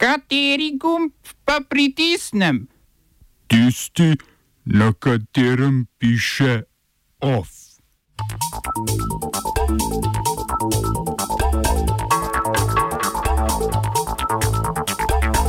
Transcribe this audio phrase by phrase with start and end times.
[0.00, 1.12] Kateri gumb
[1.44, 2.68] pa pritisnem?
[3.48, 4.16] Tisti,
[4.64, 6.62] na katerem piše
[7.20, 7.48] OF.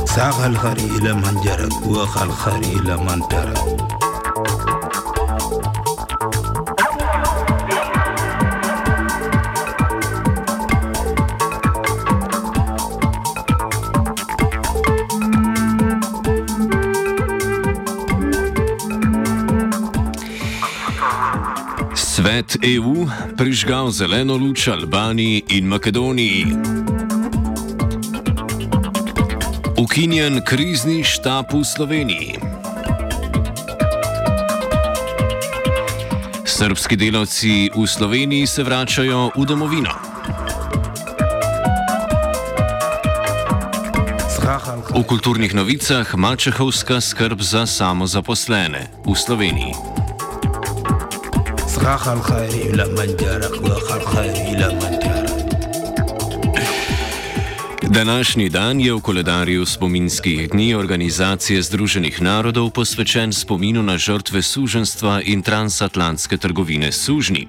[0.06, 3.91] ساق الخري إلى من جرت وخ الخري إلى من ترك
[22.32, 23.04] Svet EU
[23.36, 26.46] prižgal zeleno luč Albaniji in Makedoniji.
[29.76, 32.40] Ukinjen krizni štab v Sloveniji.
[36.48, 39.92] Srbski delavci v Sloveniji se vračajo v domovino.
[44.96, 49.91] V kulturnih novicah Mačehovska skrb za samozaposlene v Sloveniji.
[51.81, 55.17] ساق الخري إلى من جرت وخ الخري إلى من ترك
[57.89, 65.21] Današnji dan je v koledarju spominskih dni Organizacije Združenih narodov posvečen spominu na žrtve suženstva
[65.25, 67.47] in transatlantske trgovine s sužnji.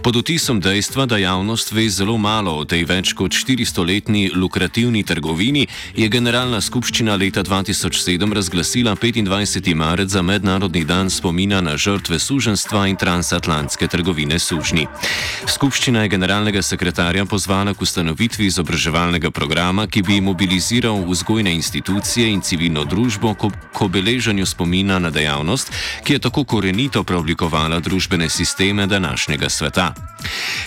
[0.00, 5.66] Pod vtisom dejstva, da javnost ve zelo malo o tej več kot 400-letni lukrativni trgovini,
[5.92, 9.74] je Generalna skupščina leta 2007 razglasila 25.
[9.76, 14.86] marec za Mednarodni dan spomina na žrtve suženstva in transatlantske trgovine sužnji.
[15.44, 22.40] Skupščina je generalnega sekretarja pozvala k ustanovitvi izobraževalnega programa, ki bi mobiliziral vzgojne institucije in
[22.40, 25.68] civilno družbo k obeleženju spomina na dejavnost,
[26.04, 29.89] ki je tako korenito preoblikovala družbene sisteme današnjega sveta.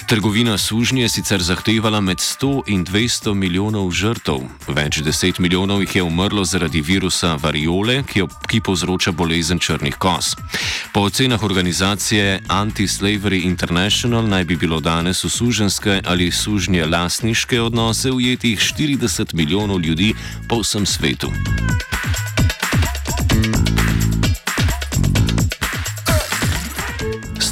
[0.08, 4.44] Trgovina sužnji je sicer zahtevala med 100 in 200 milijonov žrtev.
[4.68, 9.96] Več deset milijonov jih je umrlo zaradi virusa variole, ki, jo, ki povzroča bolezen črnih
[9.96, 10.36] kos.
[10.94, 18.12] Po ocenah organizacije Anti-Slavery International naj bi bilo danes v suženske ali sužnje lasniške odnose
[18.12, 20.14] ujetih 40 milijonov ljudi
[20.50, 21.32] po vsem svetu.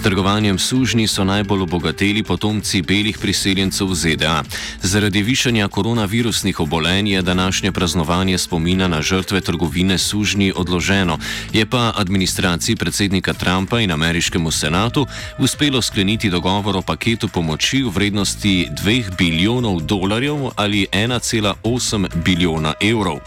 [0.02, 4.44] S trgovanjem sužnji so najbolj obogateli potomci belih priseljencev v ZDA.
[4.82, 11.18] Zaradi višanja koronavirusnih obolenj je današnje praznovanje spomina na žrtve trgovine sužnji odloženo.
[11.54, 15.06] Je pa administraciji predsednika Trumpa in ameriškemu senatu
[15.40, 23.20] uspelo skleniti dogovor o paketu pomoči v vrednosti 2 bilijonov dolarjev ali 1,8 bilijona evrov.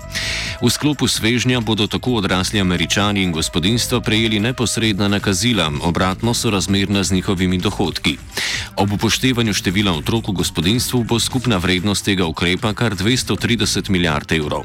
[0.62, 7.04] V sklopu svežnja bodo tako odrasli američani in gospodinstva prejeli neposredna nakazila, obratno so razmerna
[7.04, 8.16] z njihovimi dohodki.
[8.76, 14.64] Ob upoštevanju števila otrok v gospodinstvu bo skupna vrednost tega ukrepa kar 230 milijard evrov.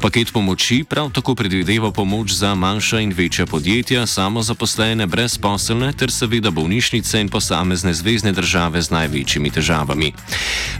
[0.00, 6.50] Paket pomoči prav tako predvideva pomoč za manjša in večja podjetja, samozaposlene, brezposelne ter seveda
[6.50, 10.12] bolnišnice in posamezne zvezdne države z največjimi težavami.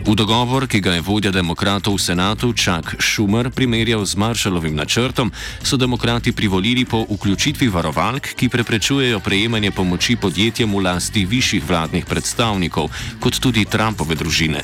[0.06, 5.33] V dogovor, ki ga je vodja demokratov v senatu Chuck Schumer primerjal z Marshallovim načrtom,
[5.62, 10.17] so demokrati privolili po vključitvi varovalk, ki preprečujejo prejemanje pomoči
[10.53, 12.93] podjetjem v lasti višjih vladnih predstavnikov,
[13.25, 14.61] kot tudi Trumpove družine.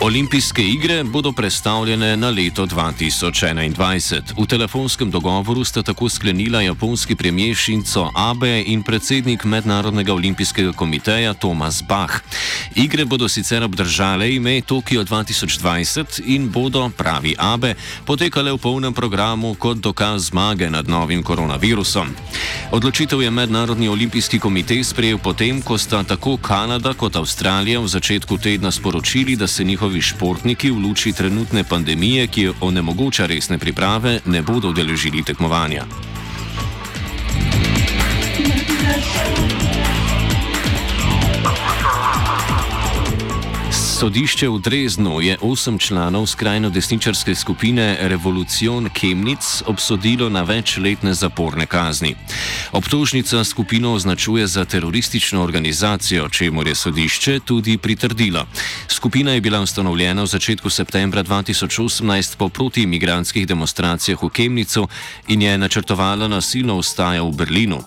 [0.00, 4.22] Olimpijske igre bodo predstavljene na leto 2021.
[4.38, 11.34] V telefonskem dogovoru sta tako sklenila japonski premijer Shinzo Abe in predsednik Mednarodnega olimpijskega komiteja
[11.34, 12.14] Thomas Bach.
[12.74, 19.54] Igre bodo sicer obdržale ime Tokio 2020 in bodo, pravi Abe, potekale v polnem programu
[19.54, 22.08] kot dokaz zmage nad novim koronavirusom.
[22.70, 28.38] Odločitev je Mednarodni olimpijski komitej sprejel potem, ko sta tako Kanada kot Avstralija v začetku
[28.38, 34.42] tedna sporočili, da se njihovi športniki v luči trenutne pandemije, ki onemogoča resne priprave, ne
[34.42, 35.84] bodo udeležili tekmovanja.
[43.98, 51.66] Sodišče v Dreznu je osem članov skrajno desničarske skupine Revolucion Chemnitz obsodilo na večletne zaporne
[51.66, 52.14] kazni.
[52.72, 58.46] Obtožnica skupino označuje za teroristično organizacijo, čemu je sodišče tudi pritrdilo.
[58.88, 64.88] Skupina je bila ustanovljena v začetku septembra 2018 po protiimigranskih demonstracijah v Chemnicu
[65.28, 67.82] in je načrtovala nasilno vstajo v Berlinu.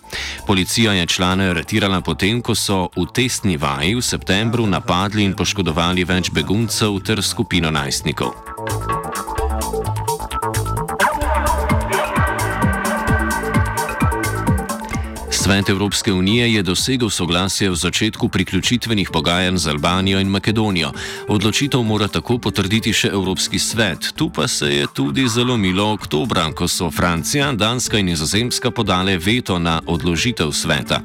[0.48, 6.01] Policija je člane aretirala potem, ko so v testni vaji v septembru napadli in poškodovali
[6.08, 8.51] več beguncev ter skupino najstnikov.
[15.42, 20.92] Svet Evropske unije je dosegel soglasje v začetku priključitvenih pogajanj z Albanijo in Makedonijo.
[21.28, 24.12] Odločitev mora tako potrditi še Evropski svet.
[24.16, 29.58] Tu pa se je tudi zalomilo oktobra, ko so Francija, Danska in Nizozemska podale veto
[29.60, 31.02] na odložitev sveta.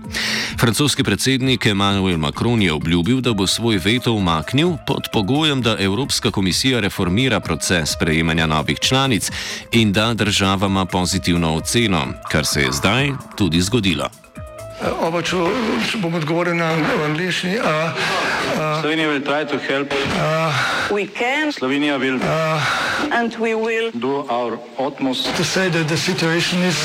[0.60, 6.30] Francoski predsednik Emmanuel Macron je obljubil, da bo svoj veto umaknil pod pogojem, da Evropska
[6.30, 9.30] komisija reformira proces sprejemanja novih članic
[9.72, 14.26] in da državama pozitivno oceno, kar se je zdaj tudi zgodilo.
[14.84, 15.38] Oba, če,
[15.88, 16.74] če bom odgovoril na
[17.06, 17.56] angliški.
[18.56, 19.88] Slovenia will try to help.
[20.92, 22.20] We can Slovenia will
[23.12, 26.76] and we will do our utmost To say that the situation is,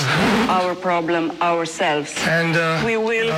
[0.48, 2.16] our problem ourselves.
[2.28, 3.30] and uh, We will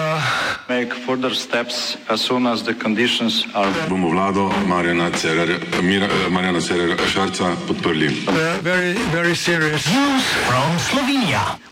[0.70, 3.74] make further steps as soon as the conditions are.
[3.90, 5.10] bomo vlado Marjana
[5.82, 8.10] Mira, eh, Marjana Cererja Šarca podprli.
[8.28, 9.84] uh, very, very serious.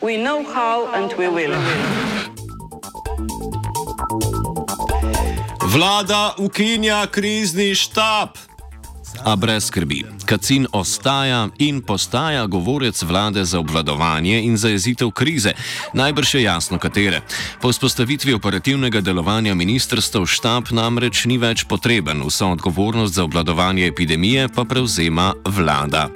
[0.01, 1.53] we know how and we will.
[5.71, 8.27] Vlada ukinja krizni štab.
[9.23, 15.51] A brez skrbi, Kacin ostaja in postaja govorec vlade za obvladovanje in zajezitev krize,
[15.93, 17.21] najbrž je jasno katere.
[17.61, 24.47] Po vzpostavitvi operativnega delovanja ministrstv štab namreč ni več potreben, vso odgovornost za obvladovanje epidemije
[24.47, 26.07] pa prevzema vlada.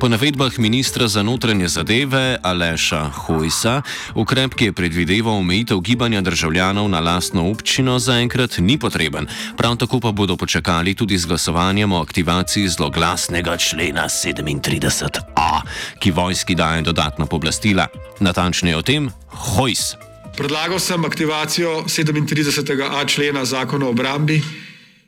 [0.00, 3.82] Po navedbah ministra za notranje zadeve Aleša Hojsa,
[4.14, 9.26] ukrep, ki je predvideval omejitev gibanja državljanov na lastno občino, zaenkrat ni potreben.
[9.56, 12.31] Prav tako pa bodo počakali tudi z glasovanjem o aktivaciji
[12.68, 15.60] zloglasnega člena 37a,
[15.98, 17.86] ki vojski daje dodatna poblastila.
[18.20, 19.96] Natančneje o tem Hojs.
[20.36, 24.42] Predlagal sem aktivacijo 37a člena zakona o obrambi,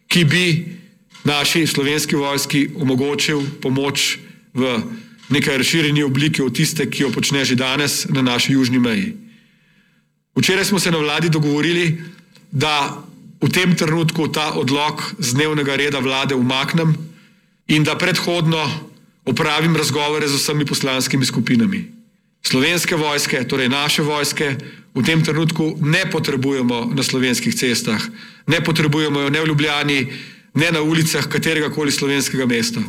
[0.09, 0.67] ki bi
[1.25, 4.19] naši slovenski vojski omogočil pomoč
[4.55, 4.83] v
[5.29, 9.17] nekaj razširjeni obliki od tiste, ki jo počne že danes na naši južni meji.
[10.37, 12.03] Včeraj smo se na vladi dogovorili,
[12.51, 13.03] da
[13.41, 16.95] v tem trenutku ta odlog z dnevnega reda vlade umaknem
[17.68, 18.70] in da predhodno
[19.26, 21.92] opravim razgovore z vsemi poslanskimi skupinami.
[22.42, 24.56] Slovenske vojske, torej naše vojske,
[24.96, 28.02] v tem trenutku ne potrebujemo na slovenskih cestah,
[28.48, 30.00] ne potrebujemo jo ne v Ljubljani,
[30.54, 32.82] ne na ulicah katerega koli slovenskega mesta.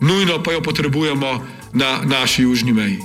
[0.00, 3.00] Nujno pa jo potrebujemo na naši južni meji.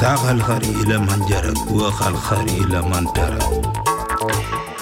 [0.00, 3.48] ساق الخري إلى من جرت وخ الخري إلى من ترك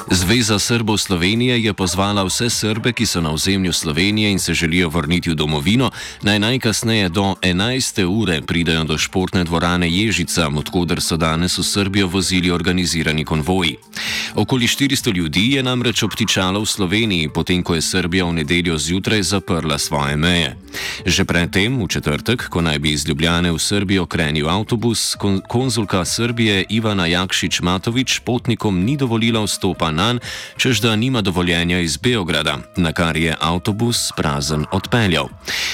[0.10, 4.90] Zveza Srbov Slovenije je pozvala vse Srbe, ki so na ozemlju Slovenije in se želijo
[4.90, 5.92] vrniti v domovino,
[6.22, 8.06] naj najkasneje do 11.
[8.06, 13.76] ure pridajo do športne dvorane Ježica, odkuder so danes v Srbijo vozili organizirani konvoji.
[14.36, 19.24] Okoli 400 ljudi je namreč obtičalo v Sloveniji, potem ko je Srbija v nedeljo zjutraj
[19.24, 20.58] zaprla svoje meje.
[21.06, 26.06] Že predtem, v četrtek, ko naj bi iz Ljubljane v Srbijo krenil avtobus, kon konzulka
[26.06, 30.24] Srbije Ivana Jakšič Matovič potnikom ni dovolila vstopa nanj,
[30.58, 35.28] čež da nima dovoljenja iz Beograda, na kar je avtobus prazen odpeljal.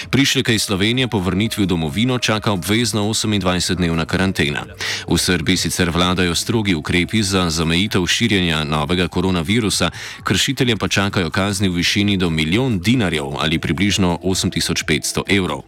[0.10, 4.66] Prišljeka iz Slovenije po vrnitvi v domovino čaka obvezna 28-dnevna karantena.
[5.08, 9.92] V Srbiji sicer vladajo strogi ukrepi za zamejitev širjenja novega koronavirusa,
[10.24, 15.64] kršitelje pa čakajo kazni v višini do milijon dinarjev ali približno 8500 evrov.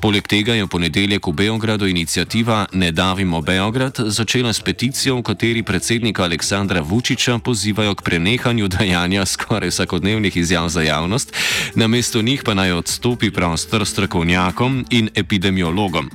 [0.00, 5.22] Poleg tega je v ponedeljek v Beogradu inicijativa Ne davimo Beograd začela s peticijo, v
[5.22, 11.32] kateri predsednika Aleksandra Vučiča pozivajo k prenehanju dajanja skoraj vsakodnevnih izjav za javnost,
[11.74, 16.10] namesto njih pa naj odstopi prostor strokovnjakom in epidemiologom.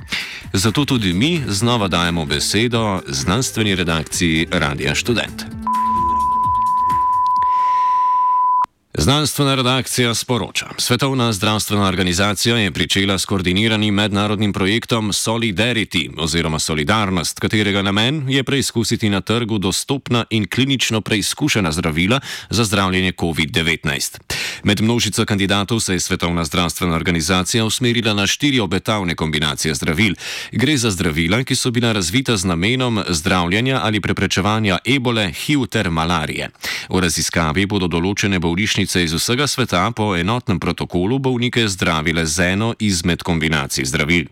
[0.52, 5.57] Zato tudi mi znova dajemo besedo znanstveni redakciji Radia Student.
[9.00, 10.66] Znanstvena redakcija sporoča.
[10.76, 18.42] Svetovna zdravstvena organizacija je pričela s koordiniranim mednarodnim projektom Solidarity oziroma Solidarnost, katerega namen je
[18.42, 24.18] preizkusiti na trgu dostopna in klinično preizkušena zdravila za zdravljenje COVID-19.
[24.62, 30.14] Med množico kandidatov se je Svetovna zdravstvena organizacija usmerila na štiri obetavne kombinacije zdravil.
[30.52, 35.90] Gre za zdravila, ki so bila razvita z namenom zdravljenja ali preprečevanja ebole, HIV ter
[35.90, 36.50] malarije.
[36.90, 42.74] V raziskavi bodo določene bolnišnice iz vsega sveta po enotnem protokolu bolnike zdravile z eno
[42.78, 44.24] izmed kombinacij zdravil.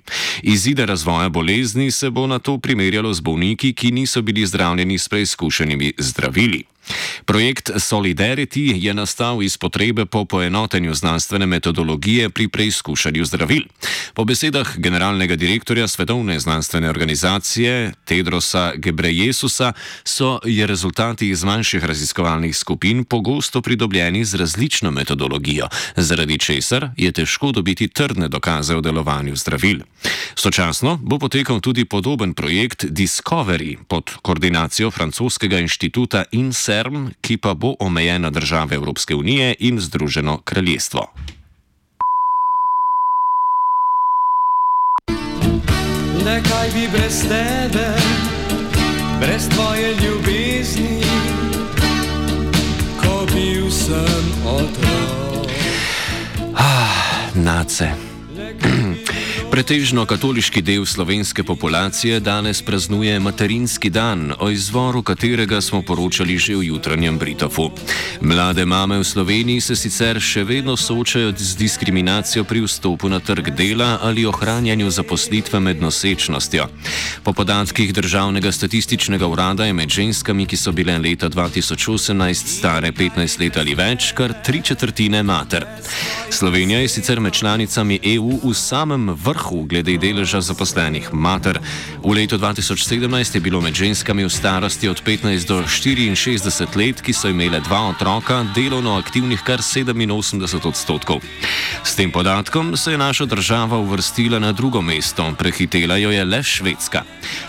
[0.42, 5.08] Izide razvoja bolezni se bo na to primerjalo z bolniki, ki niso bili zdravljeni s
[5.08, 6.75] preizkušenimi zdravili.
[7.24, 13.62] Projekt Solidarity je nastal iz potrebe po poenotenju znanstvene metodologije pri preizkušanju zdravil.
[14.14, 19.72] Po besedah generalnega direktorja Svetovne znanstvene organizacije Tedrosa Gebrejesusa
[20.04, 27.52] so rezultati iz manjših raziskovalnih skupin pogosto pridobljeni z različno metodologijo, zaradi česar je težko
[27.52, 29.80] dobiti trdne dokaze o delovanju zdravil.
[30.34, 36.24] Sočasno bo potekal tudi podoben projekt Discovery pod koordinacijo francoskega inštituta
[36.76, 41.06] INSERM, ki pa bo omejen na države Evropske unije in Združeno kraljestvo.
[46.24, 47.88] Le kaj bi brez tebe,
[49.20, 51.00] brez tvoje ljubezni,
[53.00, 55.48] ko bil sem otrok.
[56.56, 58.05] Ah, nace.
[59.56, 66.56] Pretežno katoliški del slovenske populacije danes praznuje materinski dan, o izvoru katerega smo poročali že
[66.56, 67.70] v jutranjem Britofu.
[68.20, 73.48] Mlade mame v Sloveniji se sicer še vedno soočajo z diskriminacijo pri vstopu na trg
[73.56, 76.68] dela ali ohranjanju zaposlitve med nosečnostjo.
[77.24, 83.40] Po podatkih Državnega statističnega urada je med ženskami, ki so bile leta 2018 stare 15
[83.40, 85.64] let ali več, kar tri četrtine mater.
[86.30, 91.60] Slovenija je sicer med članicami EU v samem vrhu glede deleža zaposlenih mater.
[92.02, 97.12] V letu 2017 je bilo med ženskami v starosti od 15 do 64 let, ki
[97.12, 101.20] so imele dva otroka, delovno aktivnih kar 87 odstotkov.
[101.84, 106.42] S tem podatkom se je naša država uvrstila na drugo mesto, prehitela jo je le
[106.42, 107.02] Švedska.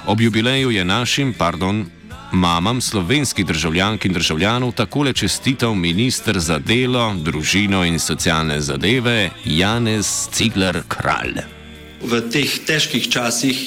[0.05, 1.85] Ob jubileju je našim, pardon,
[2.31, 10.29] mamam slovenskih državljank in državljanov takole čestital ministr za delo, družino in socialne zadeve Janez
[10.31, 11.56] Cigler Kralj.
[11.97, 13.57] V teh težkih časih,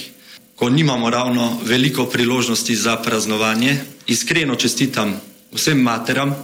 [0.54, 5.20] ko nimamo ravno veliko priložnosti za praznovanje, iskreno čestitam
[5.52, 6.34] vsem materam,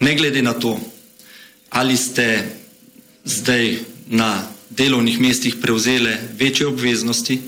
[0.00, 0.80] ne glede na to,
[1.70, 2.44] ali ste
[3.24, 7.40] zdaj na delovnih mestih prevzele večje obveznosti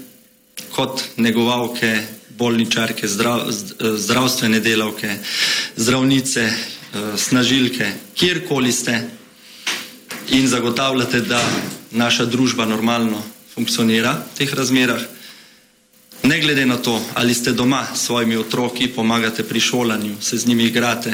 [0.73, 2.01] kot negovalke,
[2.39, 5.19] bolničarke, zdrav, zdravstvene delavke,
[5.77, 6.49] zdravnice,
[7.17, 9.01] snažilke, kjerkoli ste
[10.31, 11.45] in zagotavljate, da
[11.91, 15.03] naša družba normalno funkcionira v teh razmerah.
[16.25, 20.47] Ne glede na to, ali ste doma s svojimi otroki, pomagate pri šolanju, se z
[20.47, 21.13] njimi igrate,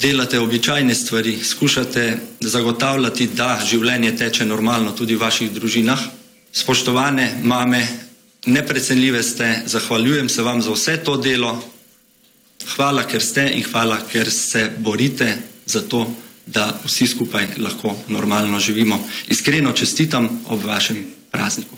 [0.00, 6.00] delate običajne stvari, skušate zagotavljati, da življenje teče normalno tudi v vaših družinah.
[6.52, 7.86] Spoštovane mame,
[8.46, 11.52] neprecenljive ste, zahvaljujem se vam za vse to delo.
[12.76, 15.36] Hvala, ker ste in hvala, ker se borite
[15.66, 16.06] za to,
[16.46, 18.98] da vsi skupaj lahko normalno živimo.
[19.28, 21.76] Iskreno čestitam ob vašem prazniku.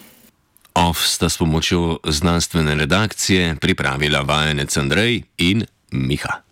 [0.75, 6.47] OF sta s pomočjo znanstvene redakcije pripravila vajenec Andrej in Miha.